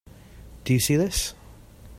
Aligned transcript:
Do 0.65 0.73
you 0.73 0.79
see 0.79 0.95
this? 0.95 1.35